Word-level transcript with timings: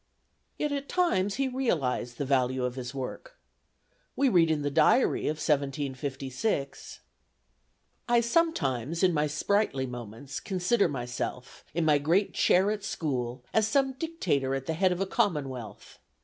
Yet 0.57 0.71
at 0.71 0.89
times 0.89 1.35
he 1.35 1.47
realized 1.47 2.17
the 2.17 2.25
value 2.25 2.65
of 2.65 2.73
his 2.73 2.91
work. 2.95 3.37
We 4.15 4.29
read 4.29 4.49
in 4.49 4.63
the 4.63 4.71
diary 4.71 5.27
of 5.27 5.37
1756: 5.37 7.01
"I 8.09 8.19
sometimes 8.19 9.03
in 9.03 9.13
my 9.13 9.27
sprightly 9.27 9.85
moments 9.85 10.39
consider 10.39 10.87
myself, 10.87 11.63
in 11.75 11.85
my 11.85 11.99
great 11.99 12.33
chair 12.33 12.71
at 12.71 12.83
school, 12.83 13.43
as 13.53 13.67
some 13.67 13.93
dictator 13.93 14.55
at 14.55 14.65
the 14.65 14.73
head 14.73 14.91
of 14.91 15.01
a 15.01 15.05
commonwealth. 15.05 15.99